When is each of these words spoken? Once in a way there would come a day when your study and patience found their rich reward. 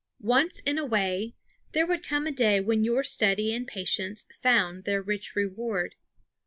Once 0.23 0.61
in 0.61 0.79
a 0.79 0.83
way 0.83 1.35
there 1.73 1.85
would 1.85 2.01
come 2.01 2.25
a 2.25 2.31
day 2.31 2.59
when 2.59 2.83
your 2.83 3.03
study 3.03 3.53
and 3.53 3.67
patience 3.67 4.25
found 4.41 4.83
their 4.83 4.99
rich 4.99 5.35
reward. 5.35 5.93